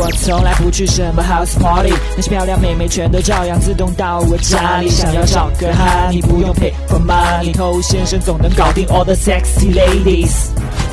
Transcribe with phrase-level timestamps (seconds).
[0.00, 4.88] 我从来不去什么 house party，那些漂亮妹妹全都照样自动到我家里。
[4.88, 10.50] 想要找个哈，你不用 pay for money，偷先生总能搞定 all the sexy ladies。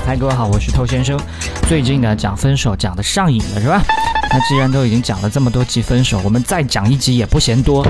[0.08, 1.20] 嗨，各位好，我是偷先生。
[1.68, 3.84] 最近呢，讲分手讲的上瘾了，是吧？
[4.32, 7.86] 那既然都已经讲了这么多集分手，我们再讲一集也不嫌多。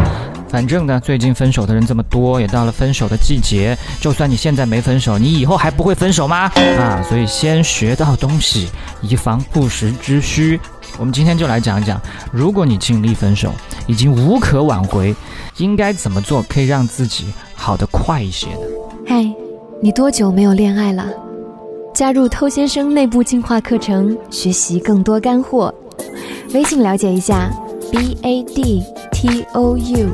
[0.49, 3.77] 反正呢，最近分手的人这么多，也到了分手的季节。
[4.01, 6.51] 就算你现在没分手，你以后还不会分手吗？
[6.77, 8.69] 啊，所以先学到东西，
[9.01, 10.59] 以防不时之需。
[10.97, 11.99] 我们今天就来讲一讲，
[12.31, 13.51] 如果你经历分手，
[13.85, 15.13] 已经无可挽回，
[15.57, 18.61] 应该怎么做可以让自己好得快一些呢？
[19.05, 19.25] 嗨，
[19.81, 21.05] 你多久没有恋爱了？
[21.93, 25.73] 加入偷先生内部进化课程，学习更多干货。
[26.53, 27.49] 微信了解一下
[27.91, 30.09] ，b a d t o u。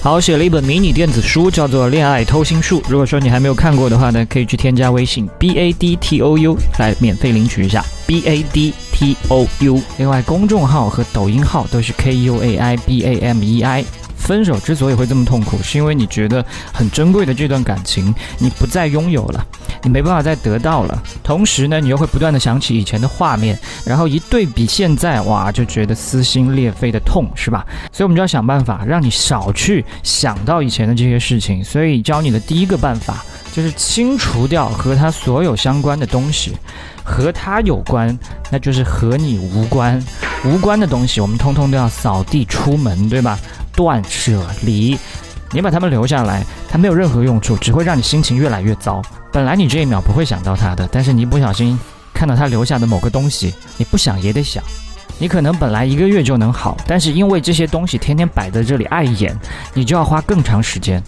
[0.00, 2.80] 好，写了一本迷你电子书，叫做《恋爱偷心术》。
[2.88, 8.72] 如果说你还没有看过的话呢，可以去添加微信 b a d t o u 来免费领取一下 b a d
[9.04, 9.82] b o u，。
[9.98, 13.84] 另外，公众号和抖音号都是 k u a i b a m e i。
[14.16, 16.42] 分手之所以会这么痛苦，是因为你觉得
[16.72, 19.46] 很珍贵的这段感情你不再拥有了，
[19.82, 21.02] 你没办法再得到了。
[21.22, 27.66] 同时呢，你又会不断的想起以前的画面，然后一对比现在，哇，就觉得撕心裂肺的痛，是吧？
[27.92, 31.62] 所以我们就要想办法让你少去想到以前的这些事情。
[31.62, 33.22] 所以教你的第一个办法
[33.54, 36.56] 就是清除掉和他所有相关的东西，
[37.04, 38.18] 和他有关，
[38.50, 40.02] 那就是和你无关，
[40.44, 43.38] 无关的东西我们通通都要扫地出门，对吧？
[43.76, 44.98] 断舍离，
[45.52, 49.00] 你把他们留下来，它没有任何用处，只会让你心情越来越糟。
[49.32, 51.78] 本来你这一秒不会想到他的，但是你不小心
[52.12, 54.64] 看到他留下的某个东西，你不想也得想。
[55.16, 59.38] 你可能本来一个月就能好，但是因为这些东西天天摆在这里碍眼，
[59.72, 61.00] 你就要花更长时间。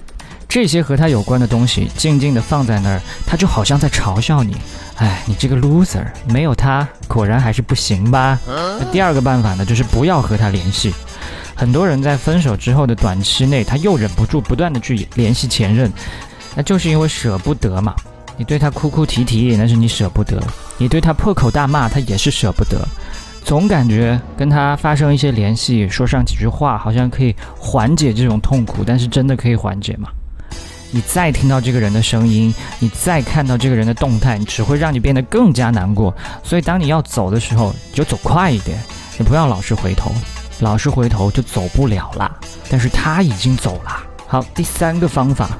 [0.49, 4.57] 这些和他有关的东西静静地放在那儿，他就好像在嘲笑你。
[4.97, 8.39] 哎，你这个 loser，没有他果然还是不行吧？
[8.47, 10.95] 那第二个办法呢，就是不要和他联系。
[11.55, 15.93] 很多人在分手之后的短期内，他又忍不住不断的去联系前任，
[16.55, 17.95] 那就是因为舍不得嘛。
[18.39, 20.39] 你对他哭哭啼啼，那是你舍不得；
[20.79, 22.87] 你对他破口大骂，他也是舍不得。
[23.43, 30.09] 总感觉跟他发生一些联系，说上几句话，好像可以缓解这种痛苦，但是真的可以缓解吗？
[30.97, 36.17] 你再听到这个人的声音，你再看到这个人的动态，只会让你变得更加难过。
[36.43, 38.79] 所以当你要走的时候，你就走快一点，
[39.19, 40.11] 你不要老是回头。
[40.61, 42.35] 老是回头就走不了啦，
[42.71, 44.03] 但是他已经走了。
[44.27, 45.51] 好，第三个方法，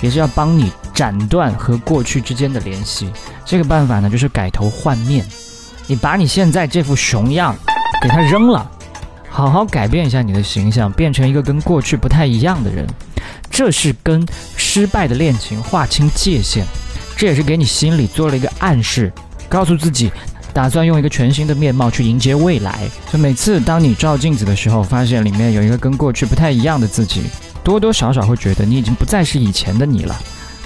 [0.00, 3.08] 也是要帮你斩断和过去之间的联系。
[3.44, 5.24] 这个办法呢，就是改头换面。
[5.86, 7.56] 你把你现在这副熊样
[8.02, 8.68] 给他扔了，
[9.30, 12.84] 好好改变一下你的形象，变成一个跟过去不太一样的人。
[13.54, 14.26] 这是跟
[14.56, 16.64] 失败的恋情划清界限，
[17.16, 19.12] 这也是给你心里做了一个暗示，
[19.48, 20.10] 告诉自己。
[20.52, 22.88] 打算用一个全新的面貌去迎接未来。
[23.12, 27.22] 就每次当你照镜子的时候，发现里面有一个跟过去不太一样的自己，
[27.62, 30.16] 多多少少会觉得你已经不再是以前的你了。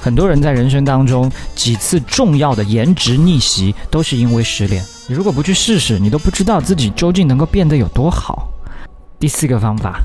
[0.00, 4.82] 很多人在人生当中几次重要的颜值逆袭，都是因为失恋。
[5.06, 8.48] 你如果不去试试，你都不知道自己究竟能够变得有多好。
[9.18, 10.00] 第四个方法，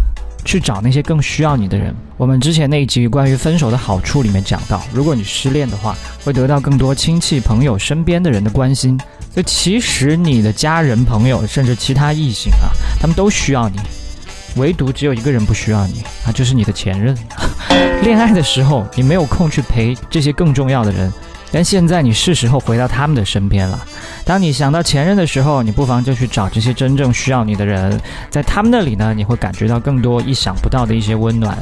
[0.46, 1.94] 去找那些更需要你的人。
[2.18, 9.00] 我们之前那一集关于分手的好处里面讲到，如果你失恋的话，会得到更多亲戚朋友身边的人的关心。
[9.34, 13.80] 所以其实你的家人、朋友，甚至其他异性啊，他们都需要你，
[14.58, 17.18] 唯独只有一个人不需要你啊，就是你的前任。
[18.04, 21.12] 恋爱的时候你没有空去陪这些更重要的人，
[21.54, 23.80] 但现在你是时候回到他们的身边了。
[24.26, 31.56] 当你想到前任的时候，你不妨就去找这些真正需要你的人，在他们那里呢，你会感觉到更多意想不到的一些温暖，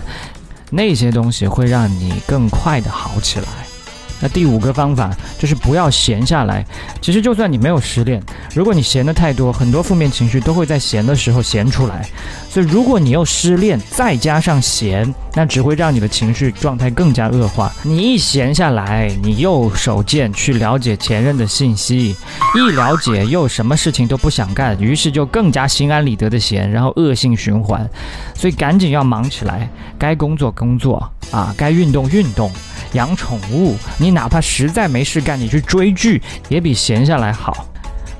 [0.70, 3.46] 那些东西会让你更快的好起来。
[4.22, 5.10] 那第五个方法
[5.40, 6.66] 就是不要闲下来。
[7.02, 8.22] 其实就算你没有失恋，
[8.54, 12.08] 如果你闲的太多，很多负面情绪都会在闲的时候闲出来。
[12.50, 17.72] 所以如果你又失恋，再加上闲，那只会让你的情绪状态更加恶化。
[17.82, 22.16] 你一闲下来，你又手贱去了解前任的信息，
[22.56, 27.90] 一了解又什么事情都不想干，于是就更加心安理得的闲，然后恶性循环。
[28.36, 32.52] 所以赶紧要忙起来，该工作工作啊，该运动运动。
[32.94, 37.68] 养宠物，你哪怕实在没事干，你去追剧也比闲下来好。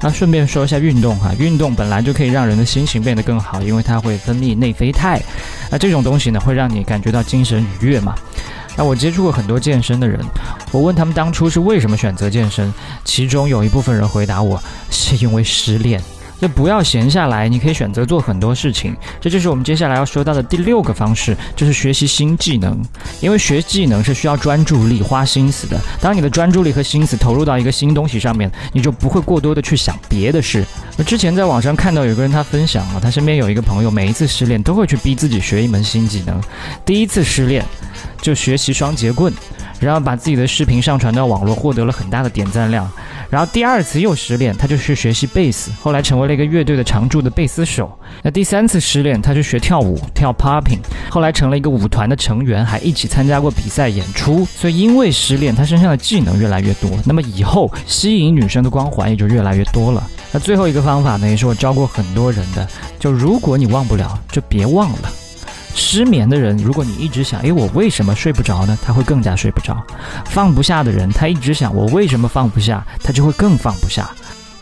[0.04, 5.22] 那顺便说一下运动哈，运动本来就可以让人的心情变得更好，因为它会分泌内啡肽，
[5.70, 8.16] 那这种东西呢会让你感觉到精神愉悦嘛。
[8.76, 10.20] 那我接触过很多健身的人，
[10.72, 12.74] 我问他们当初是为什么选择健身，
[13.04, 14.60] 其中有一部分人回答我
[14.90, 16.02] 是因为失恋。
[16.42, 18.96] 就不要闲下来，你可以选择做很多事情。
[19.22, 22.82] 这就是我们接下来要说到的第六个方式，就是学习新技能。
[23.22, 25.80] 因为学技能是需要专注力、花心思的。
[26.02, 30.66] 当你的专注力和心思投入到一个新东西上面，你就不会过多的去想别的事。
[30.98, 36.42] 我之前在网上看到有个人他分享啊，他身边有一个朋友，每一次失恋都会去逼自己学一门新技能。
[36.84, 37.64] 第一次失恋
[38.20, 39.32] 就学习双节棍，
[39.82, 42.90] 然后把自己的视频上传到网络，获得了很大的点赞量。
[43.30, 47.98] 然后第二次又失恋，他就去学习贝斯，后来成为了一个乐队的常驻的贝斯手。
[48.22, 50.80] 那第三次失恋，他去学跳舞，跳 popping，
[51.10, 54.46] 后来成了一个舞团的成员，还一起参加过比赛演出。
[54.46, 60.06] 所以因为失恋，他身上的技能越来越多，那么以后吸引女生的光环也就越来越多了。
[60.32, 62.68] 那最后一个方法呢，也是我教过很多人的，
[63.00, 65.10] 就如果你忘不了，就别忘了。
[65.74, 68.78] 失眠的人，如果你一直想，诶，我为什么睡不着呢？
[68.84, 69.82] 他会更加睡不着。
[70.26, 72.86] 放不下的人，他一直想，我为什么放不下？
[73.04, 74.10] 他就会更放不下。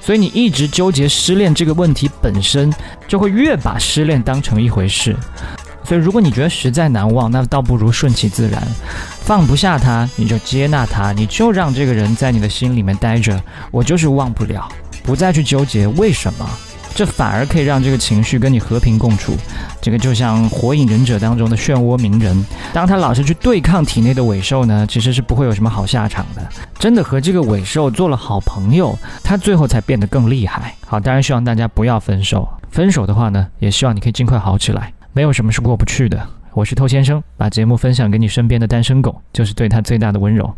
[0.02, 2.74] 所以你一直纠结失恋这个问题本身，
[3.08, 5.16] 就会越把失恋当成一回事。
[5.84, 8.62] 所以如果你觉得实在难忘，那倒不如顺其自然，
[9.22, 13.42] 放不下他，你就接纳他，你就让这个人在你的心里面待着。
[13.72, 14.68] 我就是忘不了，
[15.04, 16.50] 不再去纠结为什么。
[16.96, 19.36] 这反而可以让这个情绪跟你和平共处。
[19.82, 26.42] 这个就像《火影忍者》当中的漩涡鸣人，当他老是去对抗体内的尾兽呢，其实是不会有什么好下场的。
[26.78, 30.76] 真的和这个尾兽做了好朋友，他最后才变得更厉害。
[30.86, 32.48] 好，当然希望大家不要分手。
[32.70, 34.94] 分手的话呢，也希望你可以尽快好起来。
[35.14, 36.22] 没有什么是过不去的。
[36.54, 40.54] 我是偷先生，把节目分享给你身边的单身狗，就是对他最大的温柔。